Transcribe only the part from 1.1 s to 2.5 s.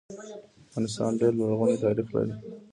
ډير لرغونی تاریخ لري